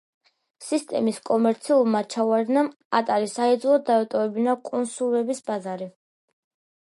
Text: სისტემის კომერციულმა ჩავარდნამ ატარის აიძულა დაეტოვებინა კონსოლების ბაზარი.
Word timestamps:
სისტემის 0.67 1.19
კომერციულმა 1.29 2.01
ჩავარდნამ 2.13 2.71
ატარის 3.01 3.37
აიძულა 3.47 3.77
დაეტოვებინა 3.91 4.55
კონსოლების 4.73 5.45
ბაზარი. 5.51 5.91